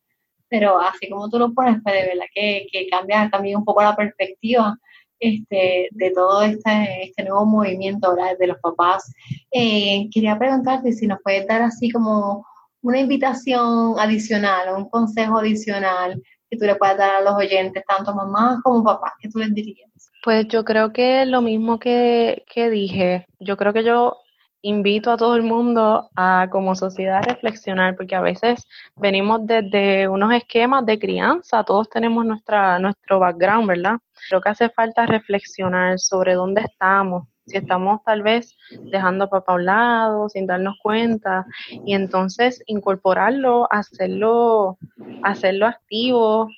pero 0.49 0.81
así 0.81 1.09
como 1.09 1.29
tú 1.29 1.39
lo 1.39 1.53
pones, 1.55 1.81
pues 1.85 1.95
de 1.95 2.09
verdad 2.09 2.27
que, 2.35 2.67
que 2.73 2.89
cambia 2.89 3.29
también 3.31 3.59
un 3.59 3.65
poco 3.65 3.83
la 3.83 3.95
perspectiva 3.95 4.77
este, 5.21 5.89
de 5.91 6.11
todo 6.13 6.43
este, 6.43 7.05
este 7.05 7.25
nuevo 7.25 7.45
movimiento 7.45 8.15
de 8.39 8.47
los 8.47 8.59
papás. 8.59 9.13
Eh, 9.53 10.09
quería 10.13 10.39
preguntarte 10.39 10.93
si 10.93 11.07
nos 11.07 11.19
puedes 11.23 11.47
dar 11.47 11.63
así 11.63 11.91
como 11.91 12.47
una 12.83 13.01
invitación 13.01 13.95
adicional, 13.99 14.75
un 14.75 14.89
consejo 14.89 15.39
adicional 15.39 16.21
que 16.51 16.59
tú 16.59 16.65
le 16.65 16.75
puedas 16.75 16.99
dar 16.99 17.15
a 17.17 17.21
los 17.21 17.35
oyentes, 17.35 17.85
tanto 17.87 18.15
mamá 18.15 18.61
como 18.63 18.83
papá, 18.83 19.15
que 19.21 19.29
tú 19.29 19.39
les 19.39 19.55
dirías. 19.55 19.91
Pues 20.23 20.49
yo 20.49 20.65
creo 20.65 20.93
que 20.93 21.25
lo 21.25 21.41
mismo 21.41 21.79
que, 21.79 22.45
que 22.53 22.69
dije, 22.69 23.27
yo 23.39 23.57
creo 23.57 23.73
que 23.73 23.85
yo 23.85 24.19
invito 24.63 25.11
a 25.11 25.17
todo 25.17 25.37
el 25.37 25.43
mundo 25.43 26.11
a 26.15 26.49
como 26.51 26.75
sociedad 26.75 27.23
reflexionar, 27.23 27.97
porque 27.97 28.15
a 28.15 28.21
veces 28.21 28.67
venimos 28.97 29.47
desde 29.47 30.09
unos 30.09 30.35
esquemas 30.35 30.85
de 30.85 30.99
crianza, 30.99 31.65
todos 31.65 31.89
tenemos 31.89 32.27
nuestra, 32.27 32.79
nuestro 32.79 33.19
background, 33.19 33.67
¿verdad? 33.67 33.99
Creo 34.29 34.41
que 34.41 34.51
hace 34.51 34.69
falta 34.69 35.07
reflexionar 35.07 35.99
sobre 35.99 36.35
dónde 36.35 36.63
estamos, 36.63 37.27
si 37.51 37.59
estamos 37.59 38.01
tal 38.05 38.23
vez 38.23 38.57
dejando 38.93 39.25
a 39.25 39.31
papá 39.31 39.53
a 39.53 39.57
un 39.57 39.65
lado, 39.65 40.29
sin 40.29 40.47
darnos 40.47 40.77
cuenta, 40.83 41.45
y 41.85 41.95
entonces 41.95 42.63
incorporarlo, 42.67 43.67
hacerlo, 43.71 44.79
hacerlo 45.23 45.67
activo, 45.67 46.49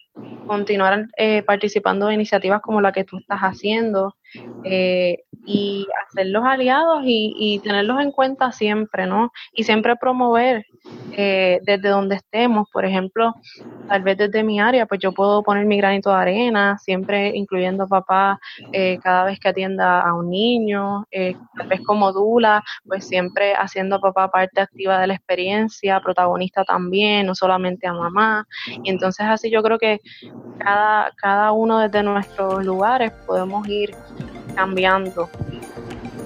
continuar 0.46 1.06
eh, 1.16 1.42
participando 1.42 2.06
de 2.06 2.14
iniciativas 2.14 2.61
como 2.61 2.80
la 2.82 2.92
que 2.92 3.04
tú 3.04 3.18
estás 3.18 3.40
haciendo 3.40 4.14
eh, 4.64 5.22
y 5.46 5.87
hacerlos 6.06 6.44
aliados 6.44 7.02
y, 7.04 7.34
y, 7.37 7.58
tenerlos 7.61 8.00
en 8.00 8.12
cuenta 8.12 8.52
siempre, 8.52 9.06
¿no? 9.06 9.32
Y 9.54 9.64
siempre 9.64 9.96
promover 9.96 10.66
eh, 11.12 11.60
desde 11.62 11.88
donde 11.88 12.16
estemos, 12.16 12.68
por 12.72 12.84
ejemplo, 12.84 13.34
tal 13.88 14.02
vez 14.02 14.16
desde 14.16 14.42
mi 14.42 14.60
área, 14.60 14.86
pues 14.86 15.00
yo 15.00 15.12
puedo 15.12 15.42
poner 15.42 15.66
mi 15.66 15.76
granito 15.76 16.10
de 16.10 16.16
arena, 16.16 16.78
siempre 16.78 17.32
incluyendo 17.34 17.86
papá 17.86 18.38
cada 19.02 19.24
vez 19.24 19.38
que 19.38 19.48
atienda 19.48 20.00
a 20.00 20.14
un 20.14 20.30
niño, 20.30 21.06
tal 21.56 21.66
vez 21.68 21.80
como 21.82 22.12
Dula, 22.12 22.62
pues 22.86 23.06
siempre 23.06 23.54
haciendo 23.54 23.96
a 23.96 24.00
papá 24.00 24.30
parte 24.30 24.60
activa 24.60 25.00
de 25.00 25.06
la 25.06 25.14
experiencia, 25.14 26.00
protagonista 26.00 26.64
también, 26.64 27.26
no 27.26 27.34
solamente 27.34 27.86
a 27.86 27.92
mamá. 27.92 28.46
Y 28.82 28.90
entonces 28.90 29.26
así 29.26 29.50
yo 29.50 29.62
creo 29.62 29.78
que 29.78 30.00
cada, 30.58 31.10
cada 31.16 31.52
uno 31.52 31.78
desde 31.78 32.02
nuestros 32.02 32.64
lugares 32.64 33.12
podemos 33.26 33.66
ir 33.68 33.94
cambiando 34.54 35.28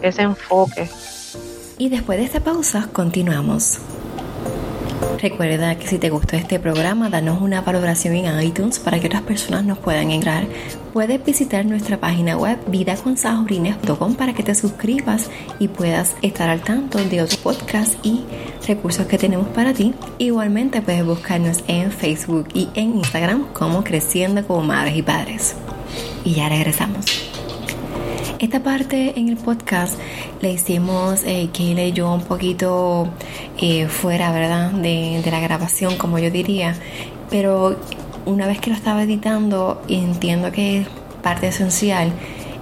ese 0.03 0.23
enfoque. 0.23 0.89
Y 1.79 1.89
después 1.89 2.19
de 2.19 2.25
esta 2.25 2.41
pausa 2.41 2.89
continuamos. 2.93 3.81
Recuerda 5.21 5.75
que 5.77 5.87
si 5.87 5.99
te 5.99 6.11
gustó 6.11 6.37
este 6.37 6.59
programa, 6.59 7.09
danos 7.09 7.41
una 7.41 7.63
valoración 7.63 8.15
en 8.17 8.41
iTunes 8.43 8.79
para 8.79 9.01
que 9.01 9.07
otras 9.07 9.23
personas 9.23 9.65
nos 9.65 9.79
puedan 9.79 10.11
entrar. 10.11 10.47
Puedes 10.93 11.25
visitar 11.25 11.65
nuestra 11.65 11.99
página 11.99 12.37
web 12.37 12.59
vidaconsajorines.com 12.69 14.15
para 14.15 14.35
que 14.35 14.43
te 14.43 14.55
suscribas 14.55 15.31
y 15.59 15.69
puedas 15.69 16.17
estar 16.23 16.49
al 16.49 16.61
tanto 16.61 16.99
de 16.99 17.23
otros 17.23 17.39
podcasts 17.39 17.97
y 18.03 18.25
recursos 18.67 19.07
que 19.07 19.19
tenemos 19.19 19.49
para 19.49 19.73
ti. 19.73 19.95
Igualmente 20.19 20.83
puedes 20.83 21.05
buscarnos 21.05 21.63
en 21.67 21.91
Facebook 21.91 22.49
y 22.55 22.69
en 22.75 22.97
Instagram 22.97 23.53
como 23.53 23.85
Creciendo 23.85 24.47
como 24.47 24.63
Madres 24.63 24.97
y 24.97 25.03
Padres. 25.03 25.55
Y 26.25 26.35
ya 26.35 26.49
regresamos. 26.49 27.26
Esta 28.39 28.63
parte 28.63 29.19
en 29.19 29.31
el 29.31 29.39
podcast 29.39 29.99
le 30.43 30.53
hicimos 30.53 31.23
eh, 31.25 31.49
Kayla 31.57 31.85
y 31.85 31.93
yo 31.93 32.13
un 32.13 32.23
poquito 32.23 33.09
eh, 33.59 33.89
fuera, 33.89 34.31
¿verdad? 34.31 34.73
De, 34.73 35.23
de 35.25 35.31
la 35.31 35.41
grabación, 35.41 35.97
como 35.97 36.19
yo 36.19 36.31
diría. 36.31 36.75
Pero 37.31 37.81
una 38.27 38.47
vez 38.47 38.61
que 38.61 38.69
lo 38.69 38.77
estaba 38.77 39.05
editando, 39.05 39.81
entiendo 39.89 40.53
que 40.53 40.81
es 40.81 40.87
parte 41.23 41.49
esencial. 41.49 42.13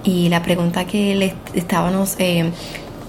Y 0.04 0.28
la 0.28 0.42
pregunta 0.42 0.84
que 0.84 1.16
le 1.16 1.34
estábamos 1.54 2.14
eh, 2.20 2.52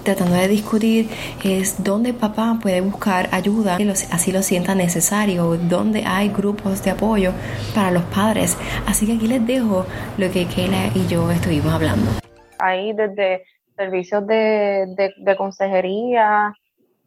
tratando 0.04 0.34
de 0.36 0.48
discutir 0.48 1.08
es 1.44 1.84
dónde 1.84 2.14
papá 2.14 2.58
puede 2.60 2.82
buscar 2.82 3.30
ayuda, 3.32 3.78
así 4.10 4.32
lo 4.32 4.42
sienta 4.42 4.74
necesario, 4.74 5.56
dónde 5.70 6.04
hay 6.06 6.30
grupos 6.30 6.84
de 6.84 6.92
apoyo 6.92 7.32
para 7.76 7.92
los 7.92 8.04
padres. 8.06 8.58
Así 8.88 9.06
que 9.06 9.14
aquí 9.14 9.28
les 9.28 9.46
dejo 9.46 9.86
lo 10.18 10.32
que 10.32 10.48
Kayla 10.48 10.88
y 10.96 11.06
yo 11.08 11.30
estuvimos 11.30 11.72
hablando. 11.72 12.25
Ahí 12.60 12.94
desde 12.94 13.44
servicios 13.76 14.26
de, 14.28 15.14
de, 15.18 15.36
consejería, 15.36 16.54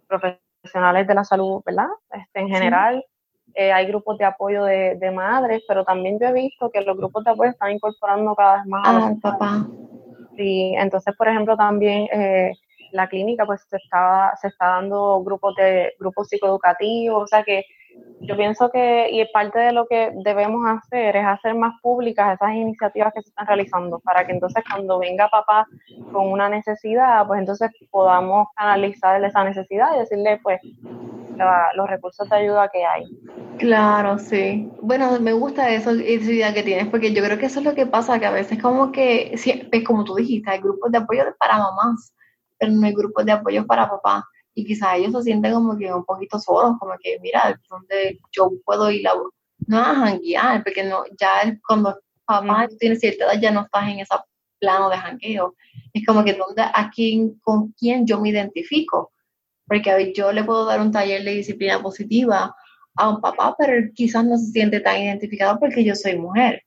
profesionales 0.07 1.07
de 1.07 1.15
la 1.15 1.25
salud, 1.25 1.63
¿verdad? 1.65 1.89
Este, 2.13 2.41
en 2.41 2.49
general, 2.49 3.05
eh, 3.55 3.73
hay 3.73 3.87
grupos 3.87 4.19
de 4.19 4.25
apoyo 4.25 4.65
de, 4.65 4.97
de, 4.97 5.11
madres, 5.11 5.63
pero 5.67 5.85
también 5.85 6.19
yo 6.21 6.29
he 6.29 6.33
visto 6.33 6.71
que 6.71 6.83
los 6.83 6.97
grupos 6.97 7.25
de 7.25 7.31
apoyo 7.31 7.51
están 7.51 7.73
incorporando 7.73 8.35
cada 8.35 8.57
vez 8.59 8.67
más 8.67 8.89
a 8.89 8.93
los 8.93 9.21
papá. 9.21 9.67
Sí, 10.37 10.75
entonces, 10.77 11.17
por 11.17 11.29
ejemplo, 11.29 11.57
también 11.57 12.07
eh, 12.13 12.53
la 12.93 13.09
clínica, 13.09 13.45
pues 13.45 13.63
se 13.69 13.77
está, 13.77 14.33
se 14.41 14.49
está 14.49 14.67
dando 14.67 15.23
grupos 15.25 15.55
de 15.57 15.95
grupos 15.99 16.29
psicoeducativos, 16.29 17.25
o 17.25 17.27
sea 17.27 17.43
que 17.43 17.65
yo 18.21 18.37
pienso 18.37 18.71
que, 18.71 19.11
y 19.11 19.25
parte 19.33 19.59
de 19.59 19.73
lo 19.73 19.87
que 19.87 20.13
debemos 20.25 20.65
hacer 20.67 21.17
es 21.17 21.25
hacer 21.25 21.55
más 21.55 21.81
públicas 21.81 22.35
esas 22.35 22.55
iniciativas 22.55 23.13
que 23.15 23.23
se 23.23 23.29
están 23.29 23.47
realizando, 23.47 23.99
para 24.01 24.27
que 24.27 24.33
entonces 24.33 24.65
cuando 24.69 24.99
venga 24.99 25.29
papá 25.29 25.67
con 26.13 26.31
una 26.31 26.49
necesidad, 26.49 27.27
pues 27.27 27.41
entonces 27.41 27.71
podamos 27.91 28.49
analizar 28.57 29.23
esa 29.25 29.45
necesidad 29.45 29.95
y 29.95 30.01
decirle, 30.01 30.41
pues, 30.43 30.61
los 31.75 31.89
recursos 31.89 32.29
de 32.29 32.37
ayuda 32.37 32.69
que 32.69 32.85
hay. 32.85 33.05
Claro, 33.59 34.19
sí. 34.19 34.71
Bueno, 34.83 35.21
me 35.21 35.33
gusta 35.33 35.71
eso, 35.71 35.91
esa 35.91 36.31
idea 36.31 36.53
que 36.53 36.65
tienes, 36.65 36.89
porque 36.89 37.13
yo 37.13 37.23
creo 37.23 37.39
que 37.39 37.47
eso 37.47 37.61
es 37.61 37.65
lo 37.65 37.75
que 37.75 37.87
pasa, 37.87 38.19
que 38.19 38.27
a 38.27 38.33
veces 38.33 38.61
como 38.61 38.91
que, 38.91 39.33
es 39.33 39.85
como 39.85 40.05
tú 40.05 40.17
dijiste, 40.17 40.51
hay 40.51 40.61
grupos 40.61 40.91
de 40.91 40.99
apoyo 40.99 41.23
para 41.39 41.59
mamás, 41.59 42.15
pero 42.59 42.73
no 42.73 42.87
hay 42.87 42.93
grupos 42.93 43.25
de 43.25 43.33
apoyo 43.33 43.67
para 43.67 43.89
papá 43.89 44.25
y 44.59 44.65
quizás 44.65 44.97
ellos 44.97 45.13
se 45.13 45.23
sienten 45.23 45.55
como 45.55 45.79
que 45.79 45.93
un 45.93 46.05
poquito 46.05 46.37
solos, 46.41 46.77
como 46.81 46.93
que, 47.01 47.17
mira, 47.21 47.61
donde 47.71 48.19
yo 48.33 48.51
puedo 48.65 48.91
ir 48.91 49.07
a, 49.07 49.13
no 49.69 49.79
a 49.79 49.95
janguear, 49.95 50.65
porque 50.65 50.83
no, 50.83 51.05
ya 51.17 51.57
cuando 51.65 51.97
papá 52.25 52.67
tiene 52.77 52.97
cierta 52.97 53.27
edad 53.27 53.41
ya 53.41 53.53
no 53.53 53.63
estás 53.63 53.89
en 53.89 54.01
ese 54.01 54.17
plano 54.59 54.91
de 54.91 54.97
jangueo. 54.97 55.55
Es 55.93 56.05
como 56.05 56.25
que 56.25 56.33
donde, 56.33 56.63
a 56.63 56.91
quién, 56.93 57.39
con 57.39 57.71
quién 57.79 58.05
yo 58.05 58.21
me 58.21 58.31
identifico. 58.31 59.13
Porque 59.65 60.13
yo 60.13 60.33
le 60.33 60.43
puedo 60.43 60.65
dar 60.65 60.81
un 60.81 60.91
taller 60.91 61.23
de 61.23 61.35
disciplina 61.35 61.81
positiva 61.81 62.53
a 62.97 63.09
un 63.09 63.21
papá, 63.21 63.55
pero 63.57 63.89
quizás 63.95 64.25
no 64.25 64.37
se 64.37 64.47
siente 64.47 64.81
tan 64.81 65.01
identificado 65.01 65.61
porque 65.61 65.85
yo 65.85 65.95
soy 65.95 66.19
mujer. 66.19 66.65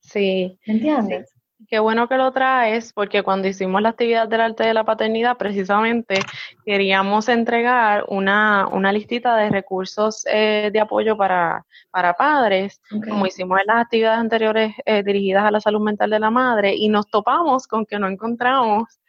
Sí. 0.00 0.58
¿Me 0.66 0.74
entiendes? 0.74 1.32
Qué 1.66 1.80
bueno 1.80 2.08
que 2.08 2.16
lo 2.16 2.30
traes, 2.30 2.92
porque 2.92 3.24
cuando 3.24 3.48
hicimos 3.48 3.82
la 3.82 3.88
actividad 3.88 4.28
del 4.28 4.40
arte 4.42 4.62
de 4.62 4.74
la 4.74 4.84
paternidad, 4.84 5.36
precisamente 5.36 6.20
queríamos 6.64 7.28
entregar 7.28 8.04
una, 8.06 8.68
una 8.68 8.92
listita 8.92 9.36
de 9.36 9.50
recursos 9.50 10.24
eh, 10.30 10.70
de 10.72 10.80
apoyo 10.80 11.16
para, 11.16 11.66
para 11.90 12.14
padres, 12.14 12.80
como 13.08 13.26
hicimos 13.26 13.58
en 13.60 13.66
las 13.66 13.82
actividades 13.84 14.20
anteriores 14.20 14.72
eh, 14.86 15.02
dirigidas 15.02 15.44
a 15.44 15.50
la 15.50 15.60
salud 15.60 15.80
mental 15.80 16.10
de 16.10 16.20
la 16.20 16.30
madre, 16.30 16.76
y 16.76 16.88
nos 16.88 17.08
topamos 17.08 17.66
con 17.66 17.84
que 17.84 17.98
no 17.98 18.08
encontramos, 18.08 19.00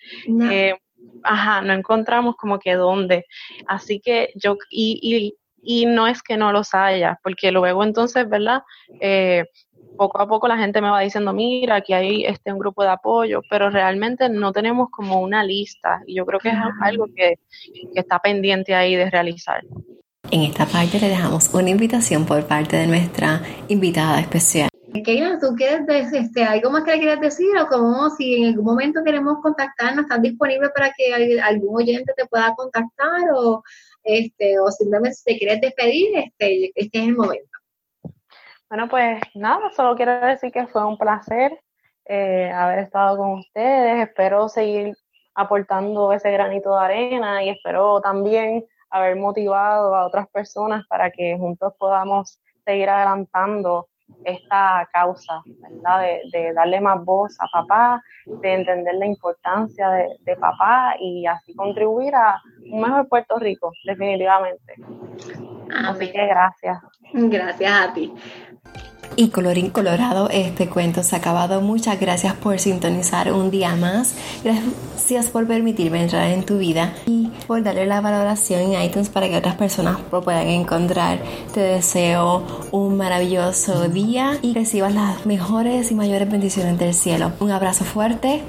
eh, 0.50 0.76
ajá, 1.24 1.62
no 1.62 1.74
encontramos 1.74 2.36
como 2.36 2.58
que 2.58 2.74
dónde. 2.74 3.26
Así 3.68 4.00
que 4.00 4.34
yo, 4.34 4.58
y, 4.72 5.00
y, 5.04 5.36
y 5.62 5.86
no 5.86 6.08
es 6.08 6.24
que 6.24 6.36
no 6.36 6.52
los 6.52 6.74
haya, 6.74 7.20
porque 7.22 7.52
luego 7.52 7.84
entonces, 7.84 8.28
¿verdad? 8.28 8.64
Eh, 9.00 9.46
poco 10.00 10.22
a 10.22 10.28
poco 10.28 10.48
la 10.48 10.58
gente 10.58 10.82
me 10.82 10.90
va 10.90 11.02
diciendo, 11.02 11.34
mira, 11.34 11.76
aquí 11.76 11.92
hay 11.92 12.24
este, 12.24 12.54
un 12.54 12.60
grupo 12.60 12.84
de 12.84 12.90
apoyo, 12.90 13.42
pero 13.50 13.70
realmente 13.70 14.30
no 14.30 14.54
tenemos 14.54 14.90
como 14.90 15.20
una 15.20 15.44
lista 15.44 16.02
y 16.08 16.16
yo 16.16 16.26
creo 16.26 16.40
que 16.40 16.48
es 16.50 16.56
algo 16.82 17.06
que, 17.14 17.38
está 17.94 18.20
pendiente 18.20 18.74
ahí 18.74 18.96
de 18.96 19.10
realizar. 19.10 19.62
En 20.32 20.44
esta 20.44 20.66
parte 20.66 21.00
le 21.00 21.10
dejamos 21.10 21.54
una 21.54 21.70
invitación 21.70 22.26
por 22.26 22.46
parte 22.48 22.78
de 22.78 22.88
nuestra 22.88 23.42
invitada 23.68 24.22
especial. 24.22 24.70
Keila, 25.04 25.38
¿tú 25.40 25.54
quieres 25.56 25.86
decir 25.86 26.22
este, 26.22 26.44
algo 26.44 26.72
más 26.72 26.84
que 26.84 26.92
le 26.92 27.00
quieras 27.00 27.20
decir 27.20 27.50
o 27.62 27.68
como 27.68 28.10
si 28.12 28.36
en 28.36 28.46
algún 28.50 28.66
momento 28.66 29.02
queremos 29.04 29.40
contactarnos, 29.42 30.04
estás 30.04 30.22
disponible 30.22 30.70
para 30.70 30.92
que 30.98 31.42
algún 31.42 31.76
oyente 31.76 32.14
te 32.16 32.26
pueda 32.26 32.56
contactar 32.56 33.22
o, 33.36 33.62
este, 34.04 34.60
o 34.60 34.72
simplemente 34.72 35.16
si 35.16 35.24
te 35.26 35.38
quieres 35.38 35.62
despedir, 35.62 36.08
este, 36.16 36.72
este 36.76 37.00
es 37.00 37.08
el 37.10 37.16
momento. 37.16 37.59
Bueno, 38.70 38.88
pues 38.88 39.20
nada, 39.34 39.72
solo 39.72 39.96
quiero 39.96 40.20
decir 40.20 40.52
que 40.52 40.68
fue 40.68 40.86
un 40.86 40.96
placer 40.96 41.60
eh, 42.06 42.52
haber 42.52 42.80
estado 42.80 43.18
con 43.18 43.40
ustedes. 43.40 44.08
Espero 44.08 44.48
seguir 44.48 44.96
aportando 45.34 46.14
ese 46.14 46.32
granito 46.32 46.76
de 46.76 46.86
arena 46.86 47.44
y 47.44 47.50
espero 47.50 48.00
también 48.00 48.64
haber 48.92 49.16
motivado 49.16 49.96
a 49.96 50.06
otras 50.06 50.28
personas 50.30 50.86
para 50.88 51.10
que 51.10 51.36
juntos 51.38 51.74
podamos 51.80 52.40
seguir 52.64 52.90
adelantando 52.90 53.88
esta 54.24 54.88
causa, 54.94 55.42
¿verdad? 55.46 56.02
De, 56.32 56.54
darle 56.54 56.80
más 56.80 57.04
voz 57.04 57.38
a 57.40 57.48
papá, 57.52 58.04
de 58.26 58.54
entender 58.54 58.96
la 58.96 59.06
importancia 59.08 59.90
de, 59.90 60.10
de, 60.22 60.36
papá 60.36 60.96
y 61.00 61.26
así 61.26 61.56
contribuir 61.56 62.14
a 62.14 62.40
un 62.72 62.82
mejor 62.82 63.08
Puerto 63.08 63.38
Rico, 63.38 63.72
definitivamente. 63.84 64.76
Así 65.86 66.12
que 66.12 66.26
gracias. 66.28 66.80
Gracias 67.14 67.72
a 67.72 67.94
ti. 67.94 68.14
Y 69.20 69.32
colorín 69.32 69.70
colorado, 69.70 70.30
este 70.30 70.70
cuento 70.70 71.04
se 71.04 71.14
ha 71.14 71.20
acabado. 71.20 71.60
Muchas 71.60 72.00
gracias 72.00 72.36
por 72.36 72.58
sintonizar 72.58 73.34
un 73.34 73.52
día 73.52 73.76
más. 73.76 74.16
Gracias 74.46 75.28
por 75.28 75.46
permitirme 75.46 76.02
entrar 76.02 76.30
en 76.30 76.46
tu 76.46 76.58
vida 76.58 76.94
y 77.06 77.28
por 77.46 77.62
darle 77.62 77.86
la 77.86 78.00
valoración 78.00 78.62
en 78.62 78.82
iTunes 78.82 79.10
para 79.10 79.28
que 79.28 79.36
otras 79.36 79.56
personas 79.56 79.98
lo 80.10 80.22
puedan 80.22 80.48
encontrar. 80.48 81.20
Te 81.54 81.60
deseo 81.60 82.46
un 82.72 82.96
maravilloso 82.96 83.90
día 83.90 84.40
y 84.42 84.54
recibas 84.54 84.94
las 84.94 85.26
mejores 85.26 85.92
y 85.92 85.96
mayores 85.96 86.32
bendiciones 86.32 86.80
del 86.80 86.94
cielo. 86.94 87.34
Un 87.42 87.52
abrazo 87.52 87.84
fuerte. 87.84 88.42